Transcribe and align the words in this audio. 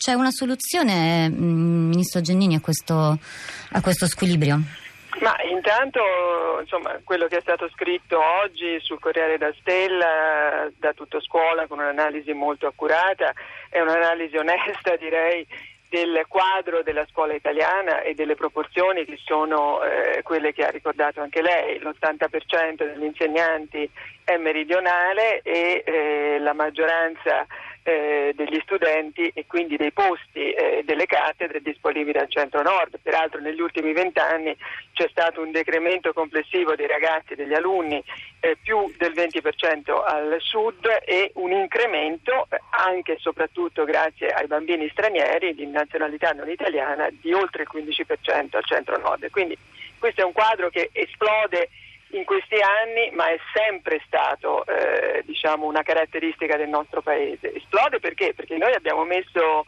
c'è 0.00 0.14
una 0.14 0.30
soluzione, 0.30 1.28
mm, 1.28 1.90
Ministro 1.90 2.22
Gennini, 2.22 2.54
a 2.54 2.60
questo, 2.60 2.94
a 2.94 3.80
questo 3.82 4.06
squilibrio? 4.06 4.58
Ma 5.20 5.36
intanto 5.52 6.00
insomma, 6.58 6.98
quello 7.04 7.26
che 7.26 7.36
è 7.36 7.40
stato 7.42 7.68
scritto 7.68 8.18
oggi 8.18 8.80
sul 8.80 8.98
Corriere 8.98 9.36
da 9.36 9.52
Stella 9.60 10.70
da 10.78 10.94
tutto 10.94 11.20
scuola 11.20 11.66
con 11.66 11.80
un'analisi 11.80 12.32
molto 12.32 12.66
accurata 12.66 13.34
è 13.68 13.80
un'analisi 13.80 14.38
onesta 14.38 14.96
direi 14.96 15.46
del 15.90 16.24
quadro 16.28 16.82
della 16.82 17.04
scuola 17.10 17.34
italiana 17.34 18.00
e 18.00 18.14
delle 18.14 18.36
proporzioni 18.36 19.04
che 19.04 19.18
sono 19.22 19.82
eh, 19.82 20.22
quelle 20.22 20.54
che 20.54 20.64
ha 20.64 20.70
ricordato 20.70 21.20
anche 21.20 21.42
lei, 21.42 21.78
l'80% 21.78 22.76
degli 22.76 23.04
insegnanti 23.04 23.90
è 24.24 24.36
meridionale 24.36 25.40
e 25.42 25.82
eh, 25.84 26.38
la 26.38 26.54
maggioranza 26.54 27.44
eh, 27.82 28.32
degli 28.34 28.60
studenti 28.62 29.30
e 29.34 29.46
quindi 29.46 29.76
dei 29.76 29.92
posti 29.92 30.52
eh, 30.52 30.82
delle 30.84 31.06
cattedre 31.06 31.60
disponibili 31.60 32.18
al 32.18 32.30
centro-nord. 32.30 32.98
Peraltro 33.02 33.40
negli 33.40 33.60
ultimi 33.60 33.92
vent'anni 33.92 34.56
c'è 34.92 35.08
stato 35.10 35.40
un 35.40 35.50
decremento 35.50 36.12
complessivo 36.12 36.74
dei 36.74 36.86
ragazzi 36.86 37.32
e 37.32 37.36
degli 37.36 37.54
alunni 37.54 38.02
eh, 38.40 38.56
più 38.62 38.92
del 38.96 39.12
20% 39.12 39.90
al 40.04 40.36
sud 40.40 40.86
e 41.04 41.30
un 41.34 41.52
incremento 41.52 42.46
eh, 42.50 42.60
anche 42.70 43.12
e 43.12 43.18
soprattutto 43.18 43.84
grazie 43.84 44.30
ai 44.30 44.46
bambini 44.46 44.88
stranieri 44.90 45.54
di 45.54 45.66
nazionalità 45.66 46.32
non 46.32 46.48
italiana 46.48 47.08
di 47.10 47.32
oltre 47.32 47.62
il 47.62 47.68
15% 47.72 48.56
al 48.56 48.64
centro-nord. 48.64 49.30
Quindi 49.30 49.56
questo 49.98 50.22
è 50.22 50.24
un 50.24 50.32
quadro 50.32 50.70
che 50.70 50.90
esplode 50.92 51.68
in 52.10 52.24
questi 52.24 52.56
anni, 52.60 53.10
ma 53.12 53.28
è 53.28 53.38
sempre 53.52 54.00
stato 54.06 54.64
eh, 54.66 55.22
diciamo 55.24 55.66
una 55.66 55.82
caratteristica 55.82 56.56
del 56.56 56.68
nostro 56.68 57.02
paese. 57.02 57.54
Esplode 57.54 58.00
perché? 58.00 58.34
Perché 58.34 58.56
noi 58.56 58.72
abbiamo 58.72 59.04
messo 59.04 59.64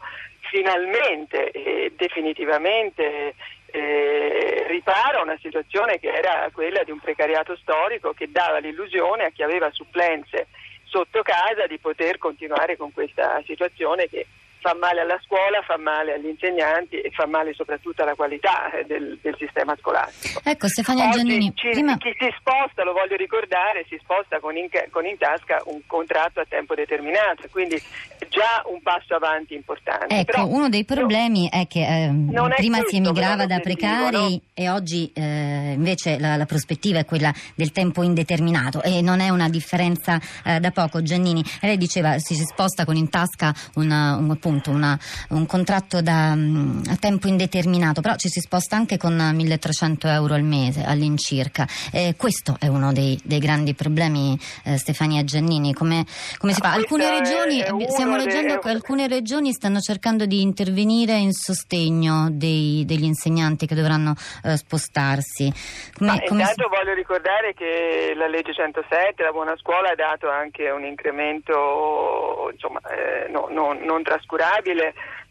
finalmente 0.49 1.51
e 1.51 1.93
definitivamente 1.95 3.35
eh, 3.67 4.65
riparo 4.67 5.19
a 5.19 5.23
una 5.23 5.37
situazione 5.41 5.99
che 5.99 6.11
era 6.11 6.49
quella 6.53 6.83
di 6.83 6.91
un 6.91 6.99
precariato 6.99 7.55
storico 7.55 8.13
che 8.13 8.29
dava 8.29 8.59
l'illusione 8.59 9.25
a 9.25 9.29
chi 9.29 9.41
aveva 9.41 9.71
supplenze 9.71 10.47
sotto 10.83 11.23
casa 11.23 11.65
di 11.65 11.79
poter 11.79 12.19
continuare 12.19 12.77
con 12.77 12.93
questa 12.93 13.41
situazione 13.45 14.07
che 14.07 14.27
fa 14.63 14.73
male 14.79 15.01
alla 15.01 15.19
scuola, 15.21 15.61
fa 15.61 15.77
male 15.77 16.13
agli 16.13 16.27
insegnanti 16.27 17.01
e 17.01 17.11
fa 17.11 17.27
male 17.27 17.53
soprattutto 17.53 18.01
alla 18.01 18.15
qualità 18.15 18.71
eh, 18.71 18.85
del, 18.85 19.19
del 19.21 19.35
sistema 19.37 19.75
scolastico. 19.77 20.39
Ecco, 20.41 20.69
Stefania 20.69 21.09
Oggi 21.09 21.17
Giannini, 21.17 21.51
ci, 21.53 21.69
prima... 21.71 21.97
chi 21.97 22.15
si 22.17 22.33
sposta, 22.39 22.85
lo 22.85 22.93
voglio 22.93 23.17
ricordare, 23.17 23.85
si 23.89 23.99
sposta 24.01 24.39
con 24.39 24.55
in, 24.55 24.69
con 24.89 25.05
in 25.05 25.17
tasca 25.17 25.61
un 25.65 25.81
contratto 25.85 26.39
a 26.39 26.45
tempo 26.47 26.75
determinato, 26.75 27.43
quindi 27.51 27.75
è 27.75 28.25
già 28.29 28.63
un 28.71 28.81
passo 28.81 29.15
avanti 29.15 29.53
importante. 29.53 30.15
Ecco, 30.15 30.31
Però, 30.31 30.47
uno 30.47 30.69
dei 30.69 30.85
problemi 30.85 31.49
no, 31.51 31.59
è 31.59 31.67
che 31.67 31.81
eh, 31.81 32.07
è 32.07 32.55
prima 32.55 32.77
questo, 32.77 32.89
si 32.89 32.97
emigrava 32.97 33.45
da 33.45 33.59
precari 33.59 34.31
no? 34.31 34.41
e 34.53 34.69
oggi 34.69 35.11
eh, 35.13 35.73
invece 35.75 36.17
la, 36.19 36.37
la, 36.37 36.45
prospettiva 36.45 36.99
è 36.99 37.05
quella 37.05 37.33
del 37.55 37.73
tempo 37.73 38.01
indeterminato 38.01 38.81
e 38.81 39.01
non 39.01 39.19
è 39.19 39.27
una 39.27 39.49
differenza 39.49 40.21
eh, 40.45 40.61
da 40.61 40.71
poco. 40.71 41.01
Giannini, 41.01 41.43
lei 41.59 41.77
diceva 41.77 42.17
si, 42.19 42.35
si 42.35 42.45
sposta 42.45 42.85
con 42.85 42.95
in 42.95 43.09
tasca 43.09 43.53
una, 43.75 44.15
un, 44.15 44.31
appunto, 44.31 44.52
una, 44.69 44.97
un 45.29 45.45
contratto 45.45 46.01
da, 46.01 46.33
um, 46.35 46.81
a 46.89 46.95
tempo 46.97 47.27
indeterminato, 47.27 48.01
però 48.01 48.15
ci 48.15 48.29
si 48.29 48.39
sposta 48.39 48.75
anche 48.75 48.97
con 48.97 49.15
1300 49.15 50.07
euro 50.07 50.33
al 50.35 50.43
mese 50.43 50.83
all'incirca. 50.83 51.67
Eh, 51.91 52.15
questo 52.17 52.55
è 52.59 52.67
uno 52.67 52.93
dei, 52.93 53.19
dei 53.23 53.39
grandi 53.39 53.73
problemi, 53.73 54.37
eh, 54.65 54.77
Stefania 54.77 55.23
Giannini. 55.23 55.73
Come, 55.73 56.05
come 56.37 56.53
si 56.53 56.61
fa? 56.61 56.73
Alcune 56.73 57.09
regioni, 57.09 57.63
stiamo 57.89 58.15
leggendo 58.15 58.59
che 58.59 58.69
alcune 58.69 59.07
regioni 59.07 59.51
stanno 59.51 59.79
cercando 59.79 60.25
di 60.25 60.41
intervenire 60.41 61.15
in 61.17 61.33
sostegno 61.33 62.27
dei, 62.31 62.83
degli 62.85 63.05
insegnanti 63.05 63.65
che 63.65 63.75
dovranno 63.75 64.13
eh, 64.43 64.57
spostarsi. 64.57 65.51
Come, 65.97 66.23
come 66.27 66.41
intanto 66.41 66.69
si... 66.69 66.75
voglio 66.75 66.93
ricordare 66.93 67.53
che 67.53 68.13
la 68.15 68.27
legge 68.27 68.53
107, 68.53 69.23
la 69.23 69.31
buona 69.31 69.55
scuola, 69.57 69.89
ha 69.89 69.95
dato 69.95 70.29
anche 70.29 70.69
un 70.69 70.83
incremento 70.83 72.49
insomma, 72.51 72.79
eh, 72.89 73.29
no, 73.29 73.47
no, 73.49 73.73
non 73.73 74.03
trascurabile 74.03 74.42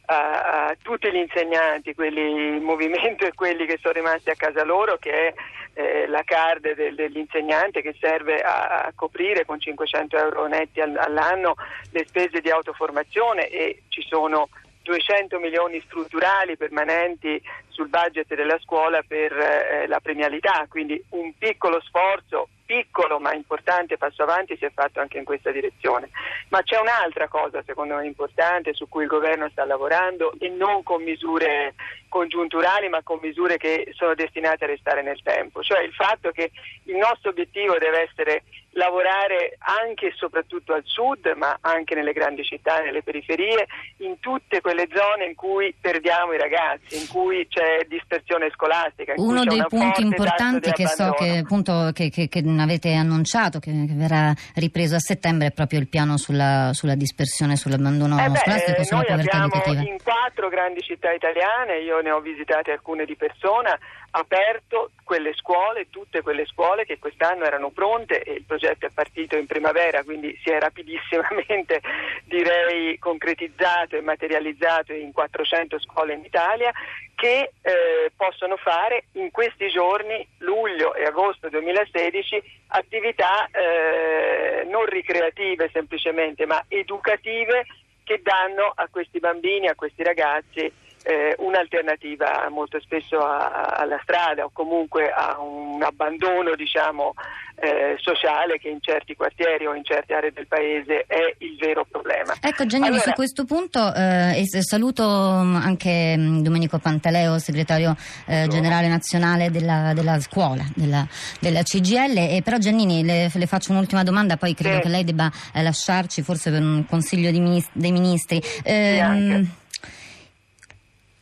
a, 0.06 0.66
a, 0.66 0.76
tutti 0.82 1.10
gli 1.10 1.16
insegnanti, 1.16 1.94
quelli 1.94 2.56
in 2.56 2.62
movimento 2.62 3.24
e 3.26 3.34
quelli 3.34 3.66
che 3.66 3.78
sono 3.80 3.94
rimasti 3.94 4.30
a 4.30 4.36
casa 4.36 4.64
loro, 4.64 4.96
che 4.98 5.10
è 5.28 5.34
eh, 5.74 6.06
la 6.06 6.22
card 6.24 6.74
del, 6.74 6.94
dell'insegnante 6.94 7.80
che 7.80 7.94
serve 7.98 8.40
a, 8.40 8.84
a, 8.84 8.92
coprire 8.94 9.44
con 9.44 9.60
500 9.60 10.16
euro 10.16 10.46
netti 10.46 10.80
all'anno 10.80 11.54
le 11.90 12.04
spese 12.06 12.40
di 12.40 12.50
autoformazione 12.50 13.48
e 13.48 13.82
ci 13.88 14.04
sono 14.06 14.48
200 14.82 15.38
milioni 15.38 15.80
strutturali 15.80 16.56
permanenti 16.56 17.40
sul 17.72 17.88
budget 17.88 18.34
della 18.34 18.58
scuola 18.60 19.02
per 19.06 19.32
eh, 19.32 19.86
la 19.88 20.00
premialità, 20.00 20.66
quindi 20.68 21.02
un 21.10 21.32
piccolo 21.36 21.80
sforzo 21.80 22.48
piccolo 22.64 23.18
ma 23.18 23.34
importante 23.34 23.98
passo 23.98 24.22
avanti 24.22 24.56
si 24.56 24.64
è 24.64 24.70
fatto 24.72 25.00
anche 25.00 25.18
in 25.18 25.24
questa 25.24 25.50
direzione. 25.50 26.08
Ma 26.48 26.62
c'è 26.62 26.78
un'altra 26.78 27.28
cosa 27.28 27.62
secondo 27.66 27.96
me 27.96 28.06
importante 28.06 28.72
su 28.72 28.88
cui 28.88 29.02
il 29.02 29.08
governo 29.08 29.48
sta 29.50 29.64
lavorando 29.66 30.32
e 30.38 30.48
non 30.48 30.82
con 30.82 31.02
misure 31.02 31.74
congiunturali 32.08 32.88
ma 32.88 33.02
con 33.02 33.18
misure 33.20 33.56
che 33.56 33.90
sono 33.94 34.14
destinate 34.14 34.64
a 34.64 34.68
restare 34.68 35.02
nel 35.02 35.20
tempo, 35.22 35.62
cioè 35.62 35.82
il 35.82 35.92
fatto 35.92 36.30
che 36.30 36.50
il 36.84 36.96
nostro 36.96 37.30
obiettivo 37.30 37.76
deve 37.78 38.08
essere 38.08 38.42
lavorare 38.72 39.56
anche 39.58 40.08
e 40.08 40.14
soprattutto 40.16 40.72
al 40.72 40.82
sud, 40.84 41.32
ma 41.36 41.58
anche 41.60 41.94
nelle 41.94 42.12
grandi 42.12 42.44
città, 42.44 42.80
nelle 42.80 43.02
periferie, 43.02 43.66
in 43.98 44.18
tutte 44.20 44.60
quelle 44.60 44.88
zone 44.92 45.26
in 45.26 45.34
cui 45.34 45.74
perdiamo 45.78 46.32
i 46.32 46.38
ragazzi, 46.38 46.98
in 46.98 47.08
cui 47.08 47.46
c'è 47.48 47.61
dispersione 47.88 48.50
scolastica. 48.50 49.14
Uno 49.16 49.44
dei 49.44 49.64
punti 49.68 50.02
importanti 50.02 50.70
che 50.72 50.86
so 50.86 51.12
che, 51.12 51.38
appunto, 51.38 51.90
che, 51.92 52.10
che, 52.10 52.28
che 52.28 52.42
avete 52.58 52.94
annunciato 52.94 53.58
che, 53.58 53.70
che, 53.70 53.94
verrà 53.94 54.32
ripreso 54.54 54.94
a 54.96 54.98
settembre 54.98 55.48
è 55.48 55.52
proprio 55.52 55.78
il 55.78 55.88
piano 55.88 56.16
sulla, 56.16 56.70
sulla 56.72 56.94
dispersione, 56.94 57.56
sull'abbandono 57.56 58.18
eh 58.18 58.28
beh, 58.28 58.38
scolastico, 58.38 58.84
sulla 58.84 59.02
povertà 59.02 59.38
educativa. 59.38 59.80
In 59.80 59.96
quattro 60.02 60.48
grandi 60.48 60.80
città 60.80 61.12
italiane, 61.12 61.78
io 61.78 62.00
ne 62.00 62.10
ho 62.10 62.20
visitate 62.20 62.72
alcune 62.72 63.04
di 63.04 63.16
persona, 63.16 63.78
aperto 64.12 64.90
quelle 65.04 65.32
scuole, 65.34 65.88
tutte 65.90 66.22
quelle 66.22 66.44
scuole 66.46 66.84
che 66.84 66.98
quest'anno 66.98 67.44
erano 67.44 67.70
pronte 67.70 68.22
e 68.22 68.32
il 68.32 68.44
progetto 68.44 68.86
è 68.86 68.90
partito 68.90 69.36
in 69.36 69.46
primavera, 69.46 70.02
quindi 70.04 70.38
si 70.42 70.50
è 70.50 70.58
rapidissimamente 70.58 71.80
direi 72.24 72.98
concretizzato 72.98 73.96
e 73.96 74.00
materializzato 74.00 74.92
in 74.92 75.12
400 75.12 75.78
scuole 75.80 76.14
in 76.14 76.24
Italia 76.24 76.72
che 77.14 77.52
eh, 77.62 78.12
possono 78.16 78.56
fare 78.56 79.04
in 79.12 79.30
questi 79.30 79.68
giorni, 79.70 80.26
luglio 80.38 80.94
e 80.94 81.04
agosto 81.04 81.48
2016, 81.48 82.42
attività 82.68 83.46
eh, 83.46 84.64
non 84.64 84.84
ricreative 84.86 85.70
semplicemente, 85.72 86.46
ma 86.46 86.62
educative 86.68 87.64
che 88.04 88.20
danno 88.22 88.72
a 88.74 88.88
questi 88.90 89.20
bambini, 89.20 89.68
a 89.68 89.74
questi 89.74 90.02
ragazzi 90.02 90.70
eh, 91.04 91.34
un'alternativa 91.38 92.48
molto 92.50 92.80
spesso 92.80 93.18
a, 93.18 93.74
alla 93.76 93.98
strada 94.02 94.44
o 94.44 94.50
comunque 94.52 95.10
a 95.10 95.38
un 95.40 95.82
abbandono 95.82 96.54
diciamo, 96.54 97.14
eh, 97.56 97.96
sociale 97.98 98.58
che 98.58 98.68
in 98.68 98.78
certi 98.80 99.14
quartieri 99.14 99.66
o 99.66 99.74
in 99.74 99.84
certe 99.84 100.14
aree 100.14 100.32
del 100.32 100.46
paese 100.46 101.04
è 101.06 101.34
il 101.38 101.56
vero 101.58 101.84
problema. 101.88 102.34
Ecco 102.40 102.66
Giannini, 102.66 102.88
allora, 102.88 103.02
su 103.02 103.12
questo 103.12 103.44
punto 103.44 103.92
eh, 103.94 104.44
saluto 104.60 105.04
mm, 105.04 105.56
anche 105.56 106.16
mm, 106.16 106.40
Domenico 106.40 106.78
Pantaleo, 106.78 107.38
segretario 107.38 107.96
eh, 108.26 108.46
generale 108.48 108.88
nazionale 108.88 109.50
della, 109.50 109.92
della 109.94 110.20
scuola, 110.20 110.64
della, 110.74 111.06
della, 111.40 111.62
CGL, 111.62 112.16
e 112.16 112.40
però 112.42 112.58
Giannini 112.58 113.04
le, 113.04 113.30
le, 113.32 113.46
faccio 113.46 113.72
un'ultima 113.72 114.02
domanda, 114.02 114.36
poi 114.36 114.54
credo 114.54 114.76
sì. 114.76 114.82
che 114.82 114.88
lei 114.88 115.04
debba 115.04 115.30
eh, 115.52 115.62
lasciarci 115.62 116.22
forse 116.22 116.50
per 116.50 116.60
un 116.60 116.84
consiglio 116.86 117.30
ministri, 117.30 117.80
dei 117.80 117.92
ministri. 117.92 118.40
Sì, 118.42 118.60
ehm, 118.64 119.60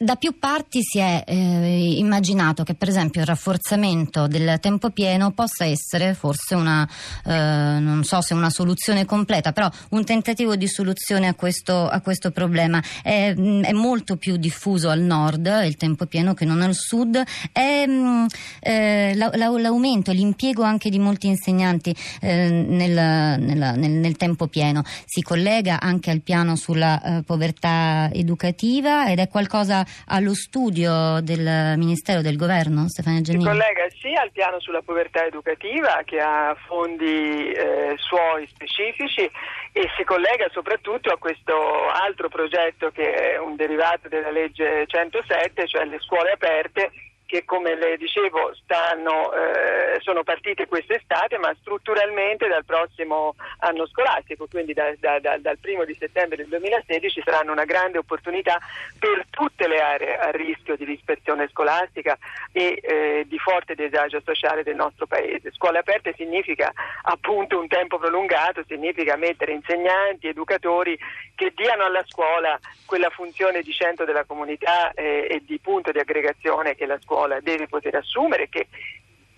da 0.03 0.17
più 0.17 0.39
parti 0.39 0.83
si 0.83 0.99
è 0.99 1.23
eh, 1.27 1.99
immaginato 1.99 2.63
che 2.63 2.73
per 2.73 2.89
esempio 2.89 3.21
il 3.21 3.27
rafforzamento 3.27 4.29
del 4.29 4.59
tempo 4.59 4.89
pieno 4.89 5.33
possa 5.33 5.67
essere 5.67 6.15
forse 6.15 6.55
una, 6.55 6.89
eh, 7.27 7.31
non 7.79 8.03
so 8.03 8.23
se 8.23 8.33
una 8.33 8.49
soluzione 8.49 9.05
completa, 9.05 9.53
però 9.53 9.69
un 9.91 10.03
tentativo 10.07 10.57
di 10.57 10.67
soluzione 10.69 11.29
a 11.29 11.35
questo, 11.35 11.87
a 11.87 12.01
questo 12.01 12.31
problema. 12.31 12.83
È, 13.03 13.35
è, 13.35 13.73
molto 13.73 14.17
più 14.17 14.39
diffuso 14.39 14.89
al 14.89 15.01
nord 15.01 15.47
il 15.67 15.77
tempo 15.77 16.07
pieno 16.07 16.33
che 16.33 16.47
non 16.47 16.63
al 16.63 16.75
sud. 16.75 17.23
È, 17.53 17.85
mm, 17.87 18.25
eh, 18.61 19.15
l'aumento, 19.15 20.13
l'impiego 20.13 20.63
anche 20.63 20.89
di 20.89 20.99
molti 20.99 21.27
insegnanti 21.27 21.95
eh, 22.23 22.49
nel, 22.49 23.39
nel, 23.39 23.75
nel, 23.77 23.91
nel, 23.91 24.17
tempo 24.17 24.47
pieno 24.47 24.83
si 25.05 25.21
collega 25.21 25.79
anche 25.79 26.11
al 26.11 26.23
piano 26.23 26.57
sulla 26.57 27.03
eh, 27.03 27.23
povertà 27.23 28.09
educativa 28.13 29.11
ed 29.11 29.19
è 29.19 29.29
qualcosa 29.29 29.85
allo 30.07 30.35
studio 30.35 31.21
del 31.21 31.75
Ministero 31.77 32.23
del 32.23 32.37
Governo, 32.37 32.89
Stefania 32.89 33.21
Giannini? 33.21 33.45
Si 33.45 33.51
collega 33.51 33.87
sia 34.01 34.21
al 34.23 34.31
piano 34.33 34.61
sulla 34.61 34.83
povertà 34.83 35.25
educativa 35.25 36.03
che 36.05 36.21
ha 36.21 36.57
fondi 36.67 37.53
eh, 37.53 37.95
suoi 37.97 38.47
specifici 38.47 39.31
e 39.73 39.89
si 39.97 40.05
collega 40.05 40.49
soprattutto 40.51 41.11
a 41.11 41.19
questo 41.19 41.55
altro 41.89 42.29
progetto 42.29 42.91
che 42.91 43.33
è 43.33 43.39
un 43.39 43.57
derivato 43.57 44.09
della 44.09 44.31
legge 44.31 44.87
107, 44.87 45.67
cioè 45.67 45.85
le 45.85 46.01
scuole 46.01 46.33
aperte 46.33 46.91
che 47.31 47.45
come 47.45 47.77
le 47.77 47.97
dicevo 47.97 48.53
stanno, 48.57 49.33
eh, 49.33 49.70
sono 50.11 50.25
partite 50.25 50.67
quest'estate 50.67 51.39
ma 51.39 51.55
strutturalmente 51.61 52.49
dal 52.49 52.65
prossimo 52.65 53.37
anno 53.59 53.87
scolastico, 53.87 54.49
quindi 54.51 54.73
da, 54.73 54.93
da, 54.99 55.21
da, 55.21 55.39
dal 55.39 55.59
primo 55.59 55.85
di 55.85 55.95
settembre 55.97 56.37
del 56.37 56.49
2016 56.49 57.23
saranno 57.25 57.53
una 57.53 57.65
grande 57.65 57.99
opportunità 57.99 58.59
per 58.99 59.27
tutte 59.31 59.69
le 59.69 59.79
aree 59.79 60.19
a 60.19 60.31
rischio 60.31 60.75
di 60.75 60.85
dispersione 60.85 61.49
scolastica 61.49 62.19
e 62.51 62.81
eh, 62.83 63.25
di 63.29 63.39
forte 63.39 63.77
disagio 63.77 64.21
sociale 64.25 64.65
del 64.65 64.75
nostro 64.75 65.07
paese. 65.07 65.53
Scuole 65.53 65.79
aperte 65.79 66.13
significa 66.17 66.73
appunto 67.03 67.61
un 67.61 67.69
tempo 67.69 67.97
prolungato, 67.99 68.65
significa 68.67 69.15
mettere 69.15 69.53
insegnanti, 69.53 70.27
educatori 70.27 70.99
che 71.37 71.53
diano 71.55 71.85
alla 71.85 72.05
scuola 72.09 72.59
quella 72.85 73.11
funzione 73.11 73.63
di 73.63 73.73
centro 73.73 74.05
della 74.05 74.25
comunità 74.25 74.91
eh, 74.91 75.29
e 75.31 75.43
di 75.47 75.61
punto 75.61 75.93
di 75.93 76.01
aggregazione 76.01 76.75
che 76.75 76.87
la 76.87 76.99
scuola 77.01 77.39
deve 77.39 77.69
poter 77.69 77.95
assumere 77.95 78.49
che 78.49 78.67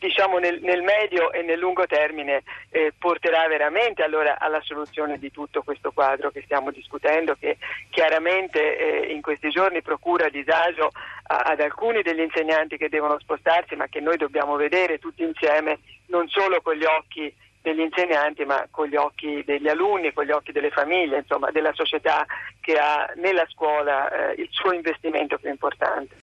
diciamo 0.06 0.38
nel, 0.38 0.60
nel, 0.62 0.82
medio 0.82 1.32
e 1.32 1.42
nel 1.42 1.58
lungo 1.58 1.86
termine 1.86 2.42
eh, 2.70 2.92
porterà 2.98 3.46
veramente 3.46 4.02
allora 4.02 4.38
alla 4.38 4.60
soluzione 4.62 5.18
di 5.18 5.30
tutto 5.30 5.62
questo 5.62 5.92
quadro 5.92 6.30
che 6.30 6.42
stiamo 6.42 6.70
discutendo 6.72 7.36
che 7.38 7.58
chiaramente 7.90 8.78
eh, 9.06 9.12
in 9.12 9.22
questi 9.22 9.50
giorni 9.50 9.80
procura 9.80 10.28
disagio 10.28 10.90
a, 11.28 11.36
ad 11.36 11.60
alcuni 11.60 12.02
degli 12.02 12.20
insegnanti 12.20 12.76
che 12.76 12.88
devono 12.88 13.18
spostarsi 13.20 13.76
ma 13.76 13.86
che 13.86 14.00
noi 14.00 14.16
dobbiamo 14.16 14.56
vedere 14.56 14.98
tutti 14.98 15.22
insieme 15.22 15.78
non 16.06 16.28
solo 16.28 16.60
con 16.60 16.74
gli 16.74 16.84
occhi 16.84 17.32
degli 17.62 17.80
insegnanti 17.80 18.44
ma 18.44 18.66
con 18.70 18.88
gli 18.88 18.96
occhi 18.96 19.42
degli 19.44 19.68
alunni, 19.68 20.12
con 20.12 20.24
gli 20.24 20.32
occhi 20.32 20.50
delle 20.50 20.70
famiglie, 20.70 21.18
insomma 21.18 21.50
della 21.52 21.72
società 21.72 22.26
che 22.60 22.76
ha 22.76 23.10
nella 23.16 23.46
scuola 23.48 24.10
eh, 24.10 24.42
il 24.42 24.48
suo 24.50 24.72
investimento 24.72 25.38
più 25.38 25.48
importante. 25.48 26.20